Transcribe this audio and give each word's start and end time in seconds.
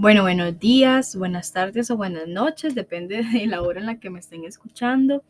Bueno, 0.00 0.22
buenos 0.22 0.58
días, 0.58 1.14
buenas 1.14 1.52
tardes 1.52 1.90
o 1.90 1.96
buenas 1.98 2.26
noches, 2.26 2.74
depende 2.74 3.22
de 3.34 3.46
la 3.46 3.60
hora 3.60 3.80
en 3.80 3.84
la 3.84 4.00
que 4.00 4.08
me 4.08 4.18
estén 4.18 4.44
escuchando. 4.44 5.22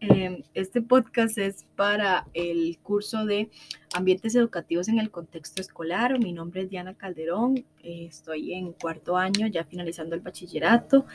Em, 0.00 0.42
este 0.52 0.82
podcast 0.82 1.38
es 1.38 1.64
para 1.76 2.26
el 2.34 2.76
curso 2.82 3.24
de 3.24 3.48
ambientes 3.94 4.34
educativos 4.34 4.88
en 4.88 4.98
el 4.98 5.10
contexto 5.10 5.62
escolar. 5.62 6.18
Mi 6.18 6.34
nombre 6.34 6.60
es 6.60 6.68
Diana 6.68 6.92
Calderón, 6.92 7.64
eh, 7.82 8.04
estoy 8.04 8.52
en 8.52 8.74
cuarto 8.74 9.16
año, 9.16 9.46
ya 9.46 9.64
finalizando 9.64 10.14
el 10.14 10.20
bachillerato, 10.20 11.06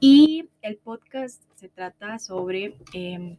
y 0.00 0.48
el 0.60 0.78
podcast 0.78 1.40
se 1.54 1.68
trata 1.68 2.18
sobre 2.18 2.74
em, 2.94 3.36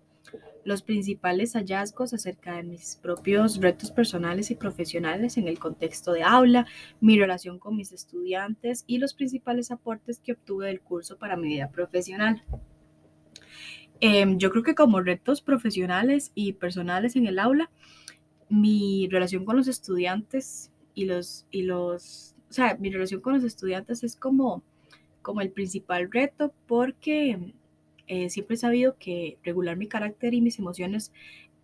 los 0.64 0.82
principales 0.82 1.54
hallazgos 1.54 2.14
acerca 2.14 2.56
de 2.56 2.64
mis 2.64 2.96
propios 2.96 3.62
retos 3.62 3.92
personales 3.92 4.50
y 4.50 4.56
profesionales 4.56 5.38
en 5.38 5.48
el 5.48 5.60
contexto 5.60 6.12
de 6.12 6.24
aula, 6.24 6.66
mi 7.00 7.20
relación 7.20 7.60
con 7.60 7.76
mis 7.76 7.92
estudiantes 7.92 8.84
y 8.88 8.98
los 8.98 9.14
principales 9.14 9.72
aportes 9.72 10.20
que 10.20 10.34
obtuve 10.34 10.68
del 10.68 10.82
curso 10.82 11.18
para 11.18 11.38
mi 11.38 11.50
vida 11.50 11.70
profesional. 11.70 12.44
Em, 14.02 14.38
yo 14.38 14.50
creo 14.50 14.64
que 14.64 14.76
como 14.76 15.02
retos 15.02 15.42
profesionales 15.42 16.32
y 16.36 16.54
personales 16.54 17.16
en 17.16 17.28
el 17.28 17.40
aula, 17.40 17.72
mi 18.50 19.08
relación 19.10 19.46
con 19.46 19.56
los 19.56 19.68
estudiantes 19.68 20.72
y 20.94 21.06
los, 21.06 21.46
y 21.52 21.64
los, 21.64 22.36
o 22.50 22.54
sea, 22.54 22.76
mi 22.80 22.90
relación 22.90 23.22
con 23.22 23.34
los 23.34 23.44
estudiantes 23.44 24.04
es 24.04 24.16
como, 24.16 24.64
como 25.22 25.42
el 25.42 25.52
principal 25.52 26.12
reto 26.12 26.54
porque 26.66 27.54
eh, 28.08 28.30
siempre 28.30 28.56
he 28.56 28.58
sabido 28.60 28.98
que 28.98 29.38
regular 29.44 29.78
mi 29.78 29.88
carácter 29.88 30.34
y 30.34 30.42
mis 30.42 30.60
emociones 30.60 31.12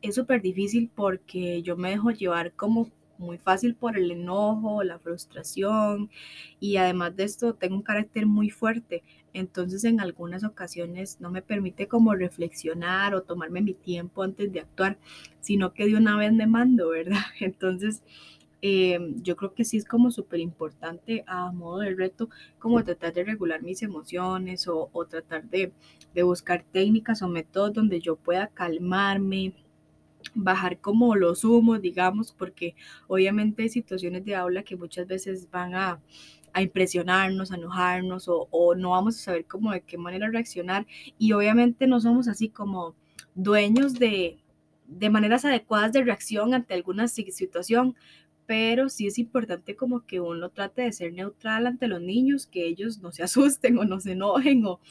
es 0.01 0.15
súper 0.15 0.41
difícil 0.41 0.89
porque 0.93 1.61
yo 1.61 1.77
me 1.77 1.91
dejo 1.91 2.11
llevar 2.11 2.53
como 2.53 2.89
muy 3.21 3.37
fácil 3.37 3.75
por 3.75 3.97
el 3.97 4.11
enojo, 4.11 4.83
la 4.83 4.99
frustración 4.99 6.09
y 6.59 6.77
además 6.77 7.15
de 7.15 7.23
esto 7.23 7.53
tengo 7.53 7.75
un 7.75 7.83
carácter 7.83 8.25
muy 8.25 8.49
fuerte. 8.49 9.03
Entonces 9.33 9.83
en 9.85 10.01
algunas 10.01 10.43
ocasiones 10.43 11.21
no 11.21 11.31
me 11.31 11.41
permite 11.41 11.87
como 11.87 12.15
reflexionar 12.15 13.15
o 13.15 13.21
tomarme 13.23 13.61
mi 13.61 13.73
tiempo 13.73 14.23
antes 14.23 14.51
de 14.51 14.61
actuar, 14.61 14.97
sino 15.39 15.73
que 15.73 15.85
de 15.85 15.95
una 15.95 16.17
vez 16.17 16.33
me 16.33 16.47
mando, 16.47 16.89
¿verdad? 16.89 17.21
Entonces 17.39 18.03
eh, 18.61 18.99
yo 19.21 19.35
creo 19.35 19.53
que 19.53 19.65
sí 19.65 19.77
es 19.77 19.85
como 19.85 20.11
súper 20.11 20.39
importante 20.39 21.23
a 21.27 21.51
modo 21.51 21.79
de 21.79 21.95
reto, 21.95 22.29
como 22.59 22.83
tratar 22.83 23.13
de 23.13 23.23
regular 23.23 23.61
mis 23.63 23.81
emociones 23.81 24.67
o, 24.67 24.89
tratar 25.09 25.43
de, 25.49 25.71
de, 26.13 26.23
buscar 26.23 26.63
técnicas 26.71 27.21
o 27.21 27.27
métodos 27.27 27.73
donde 27.73 27.99
yo 27.99 28.15
pueda 28.15 28.47
calmarme, 28.47 29.53
bajar 30.35 30.79
como 30.79 31.15
los 31.15 31.43
humos, 31.43 31.81
digamos, 31.81 32.31
porque 32.31 32.75
obviamente 33.07 33.63
hay 33.63 33.69
situaciones 33.69 34.25
de 34.25 34.35
aula 34.35 34.63
que 34.63 34.75
muchas 34.75 35.07
veces 35.07 35.49
van 35.49 35.73
a, 35.75 35.99
a 36.53 36.61
impresionarnos, 36.61 37.51
a 37.51 37.55
enojarnos 37.55 38.27
o, 38.27 38.47
o 38.51 38.75
no 38.75 38.91
vamos 38.91 39.17
a 39.17 39.23
saber 39.23 39.45
cómo 39.45 39.71
de 39.71 39.81
qué 39.81 39.97
manera 39.97 40.29
reaccionar. 40.29 40.85
Y 41.17 41.33
obviamente 41.33 41.87
no 41.87 41.99
somos 41.99 42.27
así 42.27 42.49
como 42.49 42.95
dueños 43.35 43.93
de, 43.93 44.37
de 44.87 45.09
maneras 45.09 45.45
adecuadas 45.45 45.93
de 45.93 46.03
reacción 46.03 46.53
ante 46.53 46.73
alguna 46.73 47.07
situación, 47.07 47.95
pero 48.51 48.89
sí 48.89 49.07
es 49.07 49.17
importante 49.17 49.77
como 49.77 50.05
que 50.05 50.19
uno 50.19 50.49
trate 50.49 50.81
de 50.81 50.91
ser 50.91 51.13
neutral 51.13 51.67
ante 51.67 51.87
los 51.87 52.01
niños, 52.01 52.47
que 52.47 52.67
ellos 52.67 52.99
no 52.99 53.13
se 53.13 53.23
asusten 53.23 53.77
o 53.77 53.85
no 53.85 54.01
se 54.01 54.11
enojen 54.11 54.65
o, 54.65 54.81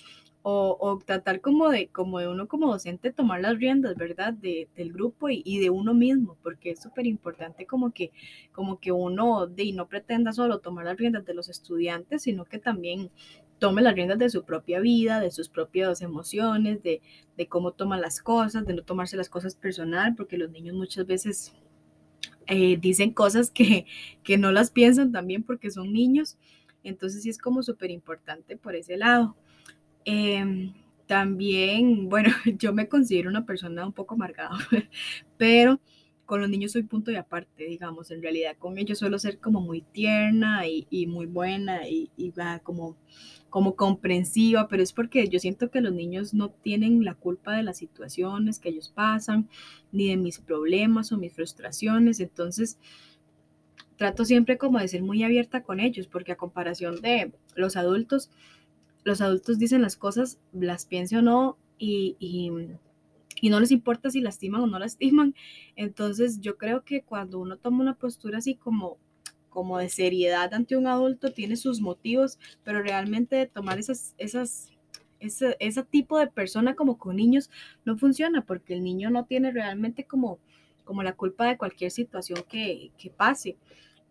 o, 0.42 0.98
tratar 1.04 1.42
como 1.42 1.68
de, 1.68 1.88
como 1.88 2.20
de 2.20 2.28
uno 2.28 2.48
como 2.48 2.68
docente 2.68 3.12
tomar 3.12 3.42
las 3.42 3.58
riendas, 3.58 3.96
¿verdad? 3.98 4.32
De, 4.32 4.70
del 4.76 4.94
grupo 4.94 5.28
y, 5.28 5.58
de 5.58 5.68
uno 5.68 5.92
mismo, 5.92 6.38
porque 6.42 6.70
es 6.70 6.80
súper 6.80 7.06
importante 7.06 7.66
como 7.66 7.92
que, 7.92 8.12
como 8.52 8.80
que 8.80 8.92
uno 8.92 9.46
de, 9.46 9.70
no 9.74 9.88
pretenda 9.88 10.32
solo 10.32 10.60
tomar 10.60 10.86
las 10.86 10.96
riendas 10.96 11.26
de 11.26 11.34
los 11.34 11.50
estudiantes, 11.50 12.22
sino 12.22 12.46
que 12.46 12.58
también 12.58 13.10
tome 13.58 13.82
las 13.82 13.94
riendas 13.94 14.18
de 14.18 14.30
su 14.30 14.42
propia 14.44 14.80
vida, 14.80 15.20
de 15.20 15.30
sus 15.30 15.50
propias 15.50 16.00
emociones, 16.00 16.82
de, 16.82 17.02
de 17.36 17.46
cómo 17.46 17.72
toma 17.72 17.98
las 17.98 18.22
cosas, 18.22 18.64
de 18.64 18.72
no 18.72 18.84
tomarse 18.84 19.18
las 19.18 19.28
cosas 19.28 19.54
personal, 19.54 20.14
porque 20.16 20.38
los 20.38 20.50
niños 20.50 20.74
muchas 20.76 21.04
veces 21.04 21.52
eh, 22.50 22.76
dicen 22.80 23.12
cosas 23.12 23.50
que, 23.50 23.86
que 24.22 24.38
no 24.38 24.52
las 24.52 24.70
piensan 24.70 25.12
también 25.12 25.42
porque 25.42 25.70
son 25.70 25.92
niños. 25.92 26.36
Entonces 26.84 27.22
sí 27.22 27.30
es 27.30 27.38
como 27.38 27.62
súper 27.62 27.90
importante 27.90 28.56
por 28.56 28.74
ese 28.76 28.96
lado. 28.96 29.36
Em, 30.04 30.72
también, 31.06 32.08
bueno, 32.08 32.30
yo 32.58 32.72
me 32.72 32.88
considero 32.88 33.30
una 33.30 33.46
persona 33.46 33.86
un 33.86 33.92
poco 33.92 34.14
amargada, 34.14 34.58
pero 35.36 35.80
con 36.30 36.40
los 36.40 36.48
niños 36.48 36.70
soy 36.70 36.84
punto 36.84 37.10
y 37.10 37.16
aparte, 37.16 37.64
digamos, 37.64 38.12
en 38.12 38.22
realidad. 38.22 38.56
Con 38.56 38.78
ellos 38.78 39.00
suelo 39.00 39.18
ser 39.18 39.40
como 39.40 39.60
muy 39.60 39.80
tierna 39.80 40.62
y, 40.64 41.06
muy 41.08 41.26
buena 41.26 41.88
y, 41.88 42.08
y 42.16 42.30
va 42.30 42.60
como 42.60 42.96
como 43.48 43.74
comprensiva, 43.74 44.68
pero 44.68 44.80
es 44.80 44.92
porque 44.92 45.26
yo 45.26 45.40
siento 45.40 45.72
que 45.72 45.80
los 45.80 45.92
niños 45.92 46.32
no 46.34 46.50
tienen 46.50 47.04
la 47.04 47.14
culpa 47.14 47.56
de 47.56 47.64
las 47.64 47.78
situaciones 47.78 48.60
que 48.60 48.68
ellos 48.68 48.92
pasan, 48.94 49.48
ni 49.90 50.06
de 50.10 50.16
mis 50.16 50.38
problemas 50.38 51.10
o 51.10 51.16
mis 51.16 51.32
frustraciones, 51.32 52.20
entonces 52.20 52.78
trato 53.96 54.24
siempre 54.24 54.56
como 54.56 54.78
de 54.78 54.86
ser 54.86 55.02
muy 55.02 55.24
abierta 55.24 55.64
con 55.64 55.80
ellos, 55.80 56.06
porque 56.06 56.30
a 56.30 56.36
comparación 56.36 57.00
de 57.00 57.32
los 57.56 57.76
adultos, 57.76 58.30
los 59.02 59.20
adultos 59.20 59.58
dicen 59.58 59.82
las 59.82 59.96
cosas, 59.96 60.38
las 60.52 60.86
piense 60.86 61.16
o 61.16 61.22
no, 61.22 61.58
y, 61.76 62.52
y, 63.40 63.50
no 63.50 63.60
les 63.60 63.70
importa 63.70 64.10
si 64.10 64.20
lastiman 64.20 64.62
o 64.62 64.66
no 64.66 64.78
lastiman. 64.78 65.34
Entonces 65.76 66.40
yo 66.40 66.56
creo 66.56 66.84
que 66.84 67.02
cuando 67.02 67.38
uno 67.38 67.56
toma 67.56 67.80
una 67.82 67.94
postura 67.94 68.38
así 68.38 68.54
como 68.54 68.98
como 69.48 69.78
de 69.78 69.88
seriedad 69.88 70.54
ante 70.54 70.76
un 70.76 70.86
adulto 70.86 71.32
tiene 71.32 71.56
sus 71.56 71.80
motivos, 71.80 72.38
pero 72.62 72.82
realmente 72.82 73.46
tomar 73.46 73.80
esas, 73.80 74.14
esas, 74.16 74.70
ese, 75.18 75.56
ese 75.58 75.82
tipo 75.82 76.18
de 76.18 76.28
persona 76.28 76.76
como 76.76 76.98
con 76.98 77.16
niños 77.16 77.50
no 77.84 77.98
funciona 77.98 78.42
porque 78.42 78.74
el 78.74 78.84
niño 78.84 79.10
no 79.10 79.24
tiene 79.24 79.50
realmente 79.50 80.04
como, 80.04 80.38
como 80.84 81.02
la 81.02 81.14
culpa 81.14 81.46
de 81.46 81.58
cualquier 81.58 81.90
situación 81.90 82.44
que, 82.48 82.92
que 82.96 83.10
pase. 83.10 83.56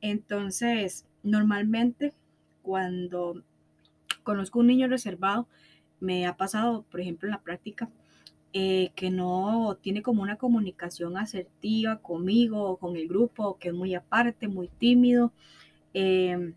Entonces, 0.02 1.06
normalmente 1.24 2.14
cuando 2.62 3.42
conozco 4.24 4.60
un 4.60 4.68
niño 4.68 4.88
reservado, 4.88 5.48
me 6.00 6.28
ha 6.28 6.38
pasado, 6.38 6.84
por 6.84 7.02
ejemplo, 7.02 7.28
en 7.28 7.32
la 7.32 7.42
práctica, 7.42 7.90
eh, 8.54 8.92
que 8.96 9.12
no 9.12 9.78
tiene 9.82 10.02
como 10.02 10.24
una 10.24 10.38
comunicación 10.38 11.18
asertiva 11.18 12.00
conmigo 12.02 12.64
o 12.64 12.78
con 12.78 12.96
el 12.98 13.08
grupo, 13.08 13.58
que 13.60 13.70
es 13.70 13.74
muy 13.76 13.94
aparte, 13.96 14.48
muy 14.48 14.68
tímido, 14.68 15.32
em, 15.94 16.54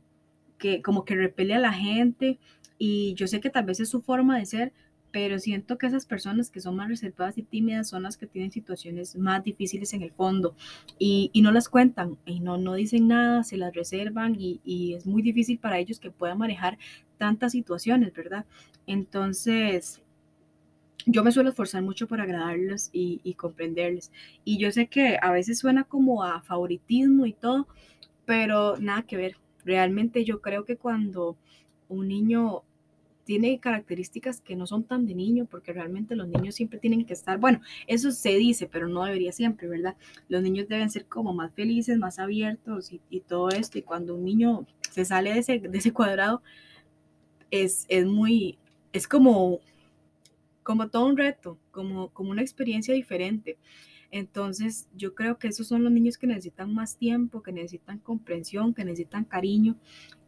que 0.58 0.82
como 0.82 1.04
que 1.04 1.16
repele 1.16 1.54
a 1.54 1.60
la 1.60 1.72
gente. 1.72 2.38
Y 2.78 3.14
yo 3.14 3.26
sé 3.26 3.40
que 3.40 3.50
tal 3.50 3.64
vez 3.66 3.80
es 3.80 3.90
su 3.90 4.02
forma 4.02 4.38
de 4.38 4.46
ser, 4.46 4.72
pero 5.12 5.38
siento 5.38 5.78
que 5.78 5.86
esas 5.86 6.06
personas 6.06 6.50
que 6.50 6.60
son 6.60 6.76
más 6.76 6.88
reservadas 6.88 7.38
y 7.38 7.42
tímidas 7.42 7.88
son 7.88 8.02
las 8.02 8.16
que 8.16 8.26
tienen 8.26 8.50
situaciones 8.50 9.14
más 9.16 9.44
difíciles 9.44 9.92
en 9.92 10.02
el 10.02 10.12
fondo 10.12 10.56
y, 10.98 11.30
y 11.34 11.42
no 11.42 11.52
las 11.52 11.68
cuentan 11.68 12.18
y 12.26 12.40
no, 12.40 12.56
no 12.58 12.74
dicen 12.74 13.08
nada, 13.08 13.44
se 13.44 13.58
las 13.58 13.74
reservan 13.74 14.34
y, 14.38 14.60
y, 14.64 14.94
es 14.94 15.06
muy 15.06 15.22
difícil 15.22 15.58
para 15.58 15.78
ellos 15.78 16.00
que 16.00 16.10
puedan 16.10 16.38
manejar 16.38 16.78
tantas 17.18 17.52
situaciones, 17.52 18.12
¿verdad? 18.14 18.46
Entonces, 18.86 20.01
yo 21.06 21.24
me 21.24 21.32
suelo 21.32 21.50
esforzar 21.50 21.82
mucho 21.82 22.06
por 22.06 22.20
agradarlos 22.20 22.90
y, 22.92 23.34
comprenderles. 23.34 24.12
Y 24.44 24.58
yo 24.58 24.70
sé 24.70 24.86
que 24.86 25.18
a 25.20 25.32
veces 25.32 25.58
suena 25.58 25.84
como 25.84 26.22
a 26.24 26.42
favoritismo 26.42 27.26
y 27.26 27.32
todo, 27.32 27.66
pero 28.24 28.76
nada 28.78 29.02
que 29.02 29.16
ver. 29.16 29.36
Realmente 29.64 30.24
yo 30.24 30.40
creo 30.40 30.64
que 30.64 30.76
cuando 30.76 31.36
un 31.88 32.08
niño 32.08 32.62
tiene 33.24 33.60
características 33.60 34.40
que 34.40 34.56
no 34.56 34.66
son 34.66 34.84
tan 34.84 35.06
de 35.06 35.14
niño, 35.14 35.46
porque 35.46 35.72
realmente 35.72 36.16
los 36.16 36.28
niños 36.28 36.56
siempre 36.56 36.80
tienen 36.80 37.04
que 37.04 37.12
estar, 37.12 37.38
bueno, 37.38 37.60
eso 37.86 38.10
se 38.10 38.34
dice, 38.36 38.66
pero 38.66 38.88
no 38.88 39.04
debería 39.04 39.30
siempre, 39.30 39.68
¿verdad? 39.68 39.96
Los 40.28 40.42
niños 40.42 40.68
deben 40.68 40.90
ser 40.90 41.06
como 41.06 41.32
más 41.32 41.52
felices, 41.52 41.98
más 41.98 42.18
abiertos 42.18 42.92
y, 42.92 43.00
y 43.10 43.20
todo 43.20 43.50
esto. 43.50 43.78
Y 43.78 43.82
cuando 43.82 44.16
un 44.16 44.24
niño 44.24 44.66
se 44.90 45.04
sale 45.04 45.32
de 45.32 45.38
ese, 45.40 45.58
de 45.60 45.78
ese 45.78 45.92
cuadrado, 45.92 46.42
es, 47.50 47.86
es 47.88 48.06
muy, 48.06 48.58
es 48.92 49.06
como 49.06 49.60
como 50.62 50.88
todo 50.88 51.06
un 51.06 51.16
reto, 51.16 51.58
como, 51.70 52.08
como 52.10 52.30
una 52.30 52.42
experiencia 52.42 52.94
diferente. 52.94 53.58
Entonces, 54.10 54.88
yo 54.94 55.14
creo 55.14 55.38
que 55.38 55.48
esos 55.48 55.66
son 55.66 55.82
los 55.84 55.92
niños 55.92 56.18
que 56.18 56.26
necesitan 56.26 56.74
más 56.74 56.98
tiempo, 56.98 57.42
que 57.42 57.50
necesitan 57.50 57.98
comprensión, 57.98 58.74
que 58.74 58.84
necesitan 58.84 59.24
cariño. 59.24 59.76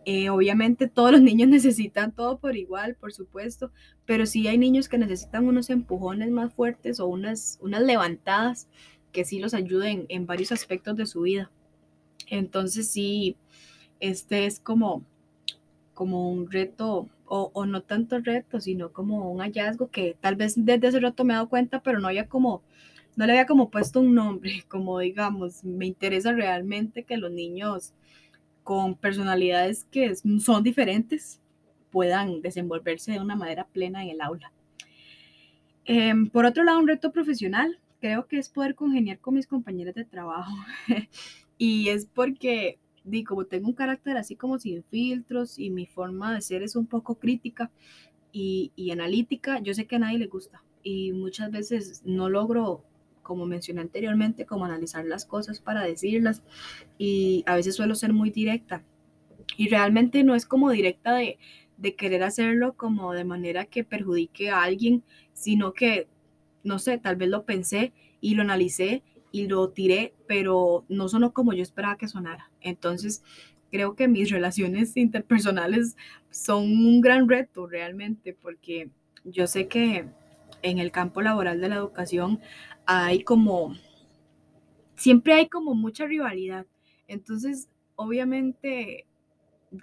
Eh, 0.06 0.30
obviamente 0.30 0.88
todos 0.88 1.12
los 1.12 1.22
niños 1.22 1.48
necesitan 1.50 2.12
todo 2.12 2.38
por 2.38 2.56
igual, 2.56 2.94
por 2.96 3.12
supuesto, 3.12 3.70
pero 4.06 4.26
sí 4.26 4.48
hay 4.48 4.58
niños 4.58 4.88
que 4.88 4.98
necesitan 4.98 5.46
unos 5.46 5.70
empujones 5.70 6.30
más 6.30 6.52
fuertes 6.54 7.00
o 7.00 7.06
unas, 7.06 7.58
unas 7.62 7.82
levantadas 7.82 8.68
que 9.12 9.24
sí 9.24 9.38
los 9.38 9.54
ayuden 9.54 10.06
en 10.08 10.26
varios 10.26 10.50
aspectos 10.50 10.96
de 10.96 11.06
su 11.06 11.22
vida. 11.22 11.50
Entonces, 12.28 12.88
sí, 12.88 13.36
este 14.00 14.46
es 14.46 14.60
como, 14.60 15.04
como 15.92 16.30
un 16.30 16.50
reto 16.50 17.08
o, 17.26 17.66
no 17.66 17.82
tanto 17.82 18.18
reto, 18.20 18.60
sino 18.60 18.92
como 18.92 19.30
un 19.30 19.40
hallazgo 19.40 19.90
que 19.90 20.16
tal 20.20 20.36
vez 20.36 20.54
desde 20.56 20.88
ese 20.88 21.00
rato 21.00 21.24
me 21.24 21.32
he 21.32 21.36
dado 21.36 21.48
cuenta, 21.48 21.82
pero 21.82 21.98
no 21.98 22.08
había 22.08 22.28
como, 22.28 22.62
no 23.16 23.26
le 23.26 23.32
había 23.32 23.46
como 23.46 23.70
puesto 23.70 24.00
un 24.00 24.14
nombre, 24.14 24.64
como 24.68 24.98
digamos, 24.98 25.64
me 25.64 25.86
interesa 25.86 26.32
realmente 26.32 27.04
que 27.04 27.16
los 27.16 27.30
niños 27.30 27.94
con 28.62 28.94
personalidades 28.94 29.84
que 29.84 30.14
son 30.16 30.62
diferentes 30.62 31.40
puedan 31.90 32.42
desenvolverse 32.42 33.12
de 33.12 33.20
una 33.20 33.36
manera 33.36 33.66
plena 33.66 34.02
en 34.02 34.10
el 34.10 34.20
aula. 34.20 34.52
Em, 35.84 36.28
por 36.28 36.46
otro 36.46 36.64
lado, 36.64 36.78
un 36.78 36.88
reto 36.88 37.12
profesional 37.12 37.78
creo 38.00 38.26
que 38.26 38.38
es 38.38 38.48
poder 38.50 38.74
congeniar 38.74 39.18
con 39.18 39.34
mis 39.34 39.46
compañeros 39.46 39.94
de 39.94 40.04
trabajo. 40.04 40.52
y 41.58 41.88
es 41.88 42.06
porque, 42.06 42.78
digo, 43.04 43.28
como 43.28 43.44
tengo 43.46 43.68
un 43.68 43.74
carácter 43.74 44.16
así 44.16 44.36
como 44.36 44.58
sin 44.58 44.82
filtros 44.84 45.58
y 45.58 45.70
mi 45.70 45.86
forma 45.86 46.34
de 46.34 46.40
ser 46.40 46.62
es 46.62 46.76
un 46.76 46.86
poco 46.86 47.16
crítica 47.16 47.70
y, 48.32 48.72
y 48.76 48.90
analítica, 48.90 49.60
yo 49.60 49.74
sé 49.74 49.86
que 49.86 49.96
a 49.96 50.00
nadie 50.00 50.18
le 50.18 50.26
gusta. 50.26 50.62
Y 50.82 51.12
muchas 51.12 51.50
veces 51.50 52.02
no 52.04 52.28
logro 52.28 52.84
como 53.22 53.46
mencioné 53.46 53.80
anteriormente, 53.80 54.46
como 54.46 54.66
analizar 54.66 55.04
las 55.06 55.24
cosas 55.24 55.60
para 55.60 55.82
decirlas 55.82 56.42
y 56.98 57.42
a 57.46 57.56
veces 57.56 57.74
suelo 57.74 57.94
ser 57.94 58.12
muy 58.12 58.30
directa 58.30 58.84
y 59.56 59.68
realmente 59.68 60.22
no 60.24 60.34
es 60.34 60.46
como 60.46 60.70
directa 60.70 61.14
de, 61.14 61.38
de 61.76 61.94
querer 61.96 62.22
hacerlo 62.22 62.74
como 62.74 63.12
de 63.12 63.24
manera 63.24 63.64
que 63.66 63.84
perjudique 63.84 64.50
a 64.50 64.62
alguien, 64.62 65.02
sino 65.32 65.72
que, 65.72 66.06
no 66.62 66.78
sé, 66.78 66.98
tal 66.98 67.16
vez 67.16 67.28
lo 67.28 67.44
pensé 67.44 67.92
y 68.20 68.34
lo 68.34 68.42
analicé 68.42 69.02
y 69.32 69.48
lo 69.48 69.68
tiré, 69.70 70.14
pero 70.28 70.84
no 70.88 71.08
sonó 71.08 71.32
como 71.32 71.52
yo 71.52 71.62
esperaba 71.62 71.96
que 71.96 72.08
sonara. 72.08 72.50
Entonces, 72.64 73.22
creo 73.70 73.94
que 73.94 74.08
mis 74.08 74.30
relaciones 74.30 74.96
interpersonales 74.96 75.96
son 76.30 76.64
un 76.64 77.00
gran 77.00 77.28
reto 77.28 77.68
realmente, 77.68 78.32
porque 78.32 78.90
yo 79.22 79.46
sé 79.46 79.68
que 79.68 80.06
en 80.62 80.78
el 80.78 80.90
campo 80.90 81.22
laboral 81.22 81.60
de 81.60 81.68
la 81.68 81.76
educación 81.76 82.40
hay 82.86 83.22
como, 83.22 83.74
siempre 84.96 85.34
hay 85.34 85.48
como 85.48 85.74
mucha 85.74 86.06
rivalidad. 86.06 86.66
Entonces, 87.06 87.68
obviamente, 87.94 89.06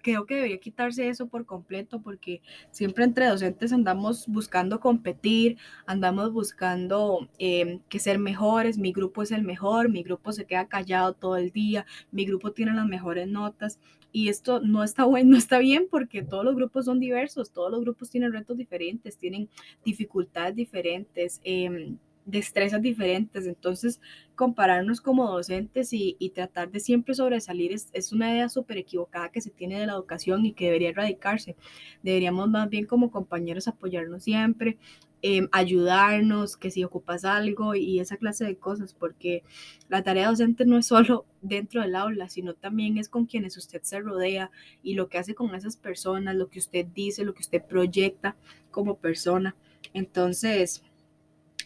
creo 0.02 0.26
que 0.26 0.36
debería 0.36 0.60
quitarse 0.60 1.08
eso 1.10 1.28
por 1.28 1.46
completo 1.46 2.02
porque 2.02 2.42
siempre 2.72 3.04
entre 3.04 3.28
docentes 3.28 3.74
andamos 3.74 4.28
buscando 4.28 4.80
competir, 4.80 5.58
andamos 5.86 6.32
buscando 6.32 7.30
em, 7.40 7.80
que 7.90 8.00
ser 8.00 8.20
mejores, 8.20 8.78
mi 8.78 8.92
grupo 8.92 9.24
es 9.24 9.32
el 9.32 9.44
mejor, 9.44 9.90
mi 9.90 10.04
grupo 10.04 10.32
se 10.32 10.46
queda 10.46 10.68
callado 10.68 11.14
todo 11.14 11.38
el 11.38 11.52
día, 11.52 11.86
mi 12.12 12.26
grupo 12.26 12.52
tiene 12.52 12.74
las 12.74 12.86
mejores 12.86 13.28
notas 13.28 13.80
y 14.12 14.30
esto 14.30 14.60
no 14.62 14.84
está 14.84 15.06
bueno, 15.06 15.32
no 15.32 15.38
está 15.38 15.60
bien 15.60 15.88
porque 15.90 16.22
todos 16.22 16.44
los 16.44 16.56
grupos 16.56 16.86
son 16.86 17.00
diversos, 17.00 17.52
todos 17.52 17.72
los 17.72 17.82
grupos 17.82 18.10
tienen 18.10 18.34
retos 18.34 18.58
diferentes, 18.58 19.18
tienen 19.18 19.50
dificultades 19.86 20.56
diferentes. 20.56 21.40
Eh, 21.44 21.96
destrezas 22.26 22.82
diferentes. 22.82 23.48
Entonces, 23.48 24.00
compararnos 24.36 25.02
como 25.02 25.30
docentes 25.30 25.90
y, 25.94 26.16
tratar 26.34 26.72
de 26.72 26.80
siempre 26.80 27.14
sobresalir 27.14 27.74
es, 27.74 27.90
es 27.94 28.12
una 28.12 28.32
idea 28.32 28.50
súper 28.50 28.78
equivocada 28.78 29.30
que 29.30 29.42
se 29.42 29.52
tiene 29.52 29.80
de 29.80 29.86
la 29.86 29.94
educación 29.94 30.46
y 30.46 30.54
que 30.54 30.66
debería 30.66 30.90
erradicarse. 30.90 31.56
Deberíamos 32.04 32.50
más 32.50 32.70
bien 32.70 32.86
como 32.86 33.12
compañeros 33.12 33.68
apoyarnos 33.68 34.24
siempre, 34.24 34.78
em, 35.22 35.48
ayudarnos, 35.52 36.58
que 36.58 36.72
si 36.72 36.84
ocupas 36.84 37.26
algo 37.26 37.76
y 37.76 38.00
esa 38.00 38.18
clase 38.18 38.46
de 38.46 38.58
cosas, 38.58 38.94
porque 38.94 39.44
la 39.90 40.04
tarea 40.04 40.30
docente 40.30 40.66
no 40.66 40.78
es 40.78 40.88
solo 40.88 41.26
dentro 41.42 41.82
del 41.82 41.96
aula, 41.96 42.30
sino 42.30 42.54
también 42.56 42.98
es 42.98 43.10
con 43.10 43.26
quienes 43.26 43.58
usted 43.58 43.82
se 43.84 44.00
rodea 44.00 44.52
y 44.82 44.96
lo 44.96 45.10
que 45.10 45.18
hace 45.20 45.36
con 45.36 45.54
esas 45.54 45.78
personas, 45.78 46.36
lo 46.36 46.50
que 46.50 46.60
usted 46.60 46.86
dice, 46.86 47.26
lo 47.26 47.34
que 47.34 47.42
usted 47.42 47.64
proyecta 47.64 48.36
como 48.72 48.98
persona. 48.98 49.56
Entonces, 49.94 50.84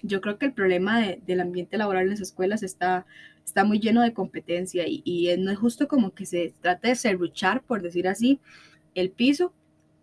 yo 0.02 0.22
creo 0.22 0.38
que 0.38 0.46
el 0.46 0.54
problema 0.54 1.02
del 1.02 1.42
ambiente 1.42 1.78
laboral 1.78 2.04
en 2.04 2.10
las 2.12 2.22
escuelas 2.22 2.64
está, 2.64 3.06
está 3.46 3.64
muy 3.64 3.80
lleno 3.80 4.02
de 4.02 4.14
competencia 4.14 4.86
y, 4.88 5.30
no 5.38 5.52
es 5.52 5.58
justo 5.58 5.88
como 5.88 6.14
que 6.14 6.26
se 6.26 6.54
trate 6.62 6.90
de 6.90 6.96
serruchar, 6.96 7.62
por 7.62 7.82
decir 7.82 8.08
así, 8.08 8.40
el 8.96 9.12
piso, 9.12 9.54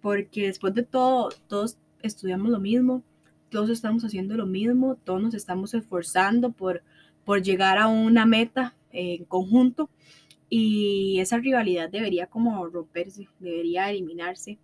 porque 0.00 0.47
después 0.47 0.75
de 0.75 0.83
todo, 0.83 1.31
todos 1.49 1.77
estudiamos 2.03 2.50
lo 2.50 2.61
mismo, 2.61 3.03
todos 3.50 3.71
estamos 3.71 4.05
haciendo 4.05 4.37
lo 4.37 4.47
mismo, 4.47 4.97
todos 5.05 5.23
nos 5.23 5.35
estamos 5.35 5.75
esforzando 5.75 6.53
por, 6.53 6.83
por 7.25 7.43
llegar 7.43 7.79
a 7.79 7.89
una 7.89 8.27
meta 8.27 8.75
en 8.91 9.25
conjunto 9.25 9.89
y 10.49 11.19
esa 11.21 11.39
rivalidad 11.39 11.89
debería 11.89 12.27
como 12.27 12.67
romperse, 12.67 13.29
debería 13.39 13.91
eliminarse 13.91 14.59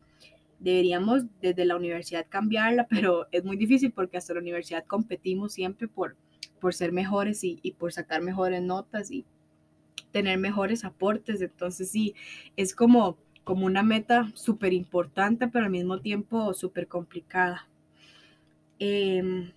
deberíamos 0.59 1.25
desde 1.41 1.65
la 1.65 1.77
universidad 1.77 2.27
cambiarla, 2.29 2.87
pero 2.91 3.27
es 3.33 3.45
muy 3.45 3.57
difícil 3.57 3.93
porque 3.93 4.17
hasta 4.17 4.35
la 4.35 4.41
universidad 4.41 4.85
competimos 4.85 5.53
siempre 5.53 5.89
por, 5.89 6.17
por 6.61 6.75
ser 6.75 6.93
mejores 6.93 7.43
y, 7.43 7.75
por 7.79 7.93
sacar 7.93 8.23
mejores 8.23 8.63
notas 8.63 9.11
y 9.11 9.25
tener 10.11 10.39
mejores 10.39 10.85
aportes. 10.85 11.41
Entonces 11.41 11.91
sí, 11.91 12.15
es 12.57 12.75
como, 12.75 13.19
como 13.45 13.67
una 13.67 13.83
meta 13.83 14.31
súper 14.35 14.73
importante, 14.73 15.49
pero 15.49 15.67
al 15.67 15.71
mismo 15.71 16.01
tiempo 16.01 16.53
súper 16.55 16.89
complicada. 16.89 17.69
Em, 18.79 19.53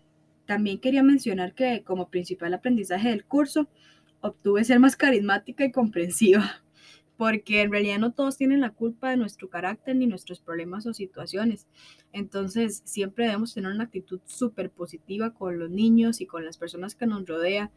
también 0.45 0.79
quería 0.79 1.03
mencionar 1.03 1.53
que 1.53 1.83
como 1.83 2.09
principal 2.09 2.53
aprendizaje 2.53 3.09
del 3.09 3.25
curso, 3.25 3.67
obtuve 4.21 4.63
ser 4.63 4.79
más 4.79 4.95
carismática 4.95 5.63
y 5.65 5.71
comprensiva 5.71 6.61
porque 7.21 7.61
en 7.61 7.71
realidad 7.71 7.99
no 7.99 8.13
todos 8.13 8.35
tienen 8.35 8.61
la 8.61 8.71
culpa 8.71 9.11
de 9.11 9.15
nuestro 9.15 9.47
carácter 9.47 9.95
ni 9.95 10.07
nuestros 10.07 10.39
problemas 10.39 10.87
o 10.87 10.93
situaciones. 10.95 11.67
Entonces, 12.13 12.81
siempre 12.83 13.25
debemos 13.25 13.53
tener 13.53 13.71
una 13.71 13.83
actitud 13.83 14.19
súper 14.25 14.71
positiva 14.71 15.31
con 15.31 15.59
los 15.59 15.69
niños 15.69 16.19
y 16.19 16.25
con 16.25 16.43
las 16.43 16.57
personas 16.57 16.95
que 16.95 17.05
nos 17.05 17.23
rodean. 17.27 17.69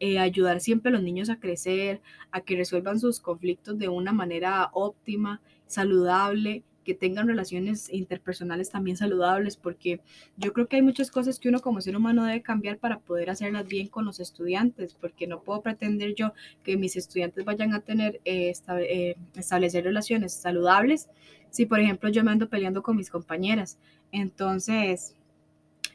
Eh, 0.00 0.18
ayudar 0.18 0.58
siempre 0.58 0.88
a 0.88 0.92
los 0.92 1.04
niños 1.04 1.30
a 1.30 1.38
crecer, 1.38 2.02
a 2.32 2.40
que 2.40 2.56
resuelvan 2.56 2.98
sus 2.98 3.20
conflictos 3.20 3.78
de 3.78 3.88
una 3.88 4.12
manera 4.12 4.70
óptima, 4.72 5.40
saludable 5.66 6.64
que 6.90 6.94
tengan 6.96 7.28
relaciones 7.28 7.88
interpersonales 7.92 8.68
también 8.68 8.96
saludables, 8.96 9.56
porque 9.56 10.00
yo 10.36 10.52
creo 10.52 10.66
que 10.66 10.74
hay 10.74 10.82
muchas 10.82 11.08
cosas 11.08 11.38
que 11.38 11.48
uno 11.48 11.60
como 11.60 11.80
ser 11.80 11.96
humano 11.96 12.24
debe 12.24 12.42
cambiar 12.42 12.78
para 12.78 12.98
poder 12.98 13.30
hacerlas 13.30 13.68
bien 13.68 13.86
con 13.86 14.04
los 14.04 14.18
estudiantes, 14.18 14.94
porque 14.94 15.28
no 15.28 15.40
puedo 15.40 15.62
pretender 15.62 16.16
yo 16.16 16.32
que 16.64 16.76
mis 16.76 16.96
estudiantes 16.96 17.44
vayan 17.44 17.74
a 17.74 17.80
tener, 17.80 18.20
eh, 18.24 18.52
eh, 18.80 19.14
establecer 19.36 19.84
relaciones 19.84 20.32
saludables 20.32 21.08
si, 21.50 21.64
por 21.64 21.78
ejemplo, 21.78 22.10
yo 22.10 22.24
me 22.24 22.32
ando 22.32 22.48
peleando 22.48 22.82
con 22.82 22.96
mis 22.96 23.08
compañeras. 23.08 23.78
Entonces, 24.10 25.14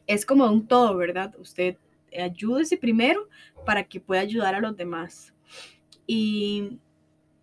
es 0.07 0.25
como 0.25 0.49
un 0.49 0.65
todo, 0.65 0.95
¿verdad? 0.95 1.35
Usted 1.37 1.75
ayúdese 2.17 2.77
primero 2.77 3.27
para 3.65 3.83
que 3.83 3.99
pueda 3.99 4.21
ayudar 4.21 4.55
a 4.55 4.61
los 4.61 4.77
demás. 4.77 5.33
Y 6.07 6.79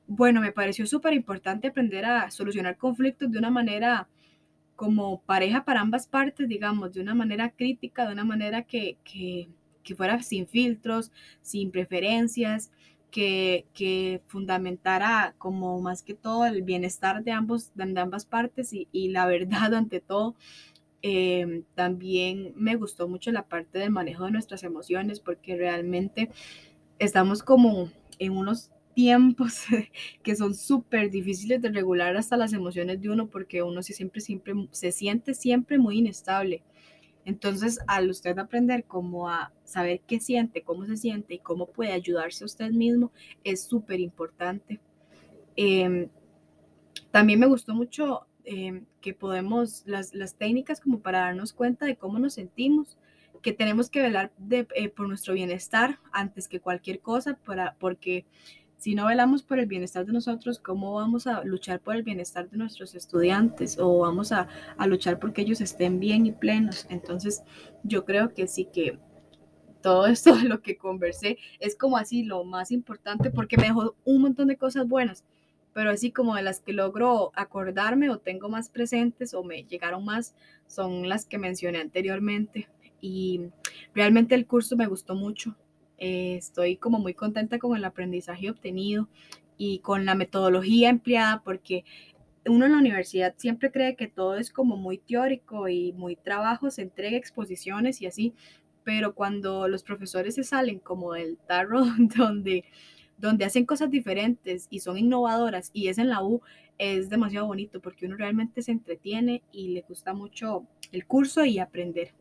bueno, 0.06 0.40
me 0.40 0.52
pareció 0.52 0.86
súper 0.86 1.14
importante 1.14 1.68
aprender 1.68 2.04
a 2.04 2.30
solucionar 2.30 2.76
conflictos 2.76 3.30
de 3.30 3.38
una 3.38 3.50
manera 3.50 4.08
como 4.76 5.22
pareja 5.22 5.64
para 5.64 5.80
ambas 5.80 6.06
partes, 6.06 6.48
digamos, 6.48 6.92
de 6.92 7.00
una 7.00 7.14
manera 7.14 7.50
crítica, 7.50 8.06
de 8.06 8.12
una 8.12 8.24
manera 8.24 8.64
que, 8.64 8.98
fuera 9.96 10.22
sin 10.22 10.46
filtros, 10.46 11.12
sin 11.40 11.70
preferencias, 11.70 12.72
que, 13.10 13.66
que, 13.74 14.22
fundamentara 14.26 15.34
como 15.38 15.80
más 15.80 16.02
que 16.02 16.14
todo 16.14 16.46
el 16.46 16.62
bienestar 16.62 17.22
de, 17.22 17.30
ambos, 17.30 17.70
de 17.74 18.00
ambas 18.00 18.26
partes 18.26 18.72
y, 18.72 19.08
la 19.10 19.26
verdad 19.26 19.74
ante 19.74 20.00
todo. 20.00 20.34
Em, 21.02 21.64
también 21.74 22.52
me 22.56 22.76
gustó 22.76 23.08
mucho 23.08 23.32
la 23.32 23.48
parte 23.48 23.78
del 23.78 23.90
manejo 23.90 24.24
de 24.24 24.30
nuestras 24.30 24.62
emociones 24.62 25.20
porque 25.20 25.56
realmente 25.56 26.30
estamos 26.98 27.42
como 27.42 27.90
en 28.18 28.36
unos 28.36 28.70
tiempos 28.94 29.64
que 30.22 30.36
son 30.36 30.54
súper 30.54 31.10
difíciles 31.10 31.60
de 31.62 31.70
regular 31.70 32.16
hasta 32.16 32.36
las 32.36 32.52
emociones 32.52 33.00
de 33.00 33.10
uno 33.10 33.28
porque 33.28 33.62
uno 33.62 33.82
se 33.82 33.92
siempre, 33.92 34.20
siempre, 34.20 34.54
se 34.70 34.92
siente 34.92 35.34
siempre 35.34 35.78
muy 35.78 35.98
inestable. 35.98 36.62
Entonces, 37.24 37.78
al 37.86 38.10
usted 38.10 38.38
aprender 38.38 38.84
cómo 38.84 39.28
a 39.28 39.52
saber 39.64 40.00
qué 40.06 40.18
siente, 40.18 40.62
cómo 40.62 40.86
se 40.86 40.96
siente 40.96 41.34
y 41.34 41.38
cómo 41.38 41.66
puede 41.66 41.92
ayudarse 41.92 42.44
a 42.44 42.46
usted 42.46 42.70
mismo, 42.72 43.12
es 43.44 43.62
súper 43.62 44.00
importante. 44.00 44.80
Em, 45.54 46.08
también 47.10 47.38
me 47.38 47.46
gustó 47.46 47.74
mucho 47.74 48.26
em, 48.44 48.86
que 49.00 49.14
podemos, 49.14 49.84
las, 49.86 50.14
las, 50.14 50.34
técnicas 50.34 50.80
como 50.80 51.00
para 51.00 51.20
darnos 51.20 51.52
cuenta 51.52 51.86
de 51.86 51.96
cómo 51.96 52.18
nos 52.18 52.34
sentimos, 52.34 52.96
que 53.40 53.52
tenemos 53.52 53.88
que 53.90 54.02
velar 54.02 54.32
eh, 54.50 54.88
por 54.88 55.08
nuestro 55.08 55.34
bienestar 55.34 55.98
antes 56.12 56.48
que 56.48 56.60
cualquier 56.60 57.00
cosa, 57.00 57.38
para, 57.44 57.76
porque 57.78 58.24
si 58.82 58.96
no 58.96 59.06
velamos 59.06 59.44
por 59.44 59.60
el 59.60 59.66
bienestar 59.66 60.04
de 60.06 60.12
nosotros, 60.12 60.58
¿cómo 60.58 60.94
vamos 60.94 61.28
a 61.28 61.44
luchar 61.44 61.78
por 61.78 61.94
el 61.94 62.02
bienestar 62.02 62.50
de 62.50 62.56
nuestros 62.56 62.96
estudiantes 62.96 63.78
o 63.78 64.00
vamos 64.00 64.32
a, 64.32 64.48
luchar 64.88 65.20
porque 65.20 65.42
ellos 65.42 65.60
estén 65.60 66.00
bien 66.00 66.26
y 66.26 66.32
plenos? 66.32 66.88
Entonces, 66.90 67.44
yo 67.84 68.04
creo 68.04 68.34
que 68.34 68.48
sí 68.48 68.64
que 68.64 68.98
todo 69.82 70.06
esto 70.08 70.34
de 70.34 70.48
lo 70.48 70.62
que 70.62 70.78
conversé 70.78 71.38
es 71.60 71.76
como 71.76 71.96
así 71.96 72.24
lo 72.24 72.42
más 72.42 72.72
importante 72.72 73.30
porque 73.30 73.56
me 73.56 73.68
dejó 73.68 73.94
un 74.04 74.20
montón 74.20 74.48
de 74.48 74.56
cosas 74.56 74.88
buenas, 74.88 75.22
pero 75.72 75.90
así 75.90 76.10
como 76.10 76.34
de 76.34 76.42
las 76.42 76.58
que 76.58 76.72
logro 76.72 77.30
acordarme 77.36 78.10
o 78.10 78.18
tengo 78.18 78.48
más 78.48 78.68
presentes 78.68 79.32
o 79.32 79.44
me 79.44 79.62
llegaron 79.62 80.04
más, 80.04 80.34
son 80.66 81.08
las 81.08 81.24
que 81.24 81.38
mencioné 81.38 81.78
anteriormente. 81.78 82.68
Y 83.00 83.42
realmente 83.94 84.34
el 84.34 84.44
curso 84.44 84.76
me 84.76 84.88
gustó 84.88 85.14
mucho. 85.14 85.54
Eh, 86.04 86.34
estoy 86.34 86.78
como 86.78 86.98
muy 86.98 87.14
contenta 87.14 87.60
con 87.60 87.76
el 87.76 87.84
aprendizaje 87.84 88.50
obtenido 88.50 89.08
y 89.56 89.78
con 89.78 90.04
la 90.04 90.16
metodología 90.16 90.88
empleada, 90.88 91.42
porque 91.44 91.84
uno 92.44 92.66
en 92.66 92.72
la 92.72 92.78
universidad 92.78 93.34
siempre 93.36 93.70
cree 93.70 93.94
que 93.94 94.08
todo 94.08 94.36
es 94.36 94.50
como 94.50 94.76
muy 94.76 94.98
teórico 94.98 95.68
y 95.68 95.92
muy 95.92 96.16
trabajo, 96.16 96.72
se 96.72 96.82
entrega 96.82 97.16
exposiciones 97.16 98.02
y 98.02 98.06
así, 98.06 98.34
pero 98.82 99.14
cuando 99.14 99.68
los 99.68 99.84
profesores 99.84 100.34
se 100.34 100.42
salen 100.42 100.80
como 100.80 101.12
del 101.12 101.38
tarro 101.38 101.84
donde, 102.16 102.64
donde 103.16 103.44
hacen 103.44 103.64
cosas 103.64 103.88
diferentes 103.88 104.66
y 104.70 104.80
son 104.80 104.98
innovadoras 104.98 105.70
y 105.72 105.86
es 105.86 105.98
en 105.98 106.08
la 106.08 106.24
U, 106.24 106.42
es 106.78 107.10
demasiado 107.10 107.46
bonito 107.46 107.80
porque 107.80 108.06
uno 108.06 108.16
realmente 108.16 108.62
se 108.62 108.72
entretiene 108.72 109.44
y 109.52 109.68
le 109.68 109.82
gusta 109.82 110.14
mucho 110.14 110.66
el 110.90 111.06
curso 111.06 111.44
y 111.44 111.60
aprender. 111.60 112.12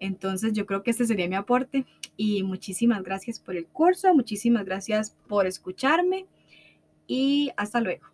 Entonces 0.00 0.52
yo 0.54 0.66
creo 0.66 0.82
que 0.82 0.90
este 0.90 1.06
sería 1.06 1.28
mi 1.28 1.36
aporte 1.36 1.86
y 2.16 2.42
muchísimas 2.42 3.02
gracias 3.02 3.38
por 3.38 3.56
el 3.56 3.66
curso, 3.66 4.12
muchísimas 4.14 4.64
gracias 4.64 5.16
por 5.28 5.46
escucharme 5.46 6.26
y 7.06 7.52
hasta 7.56 7.80
luego. 7.80 8.09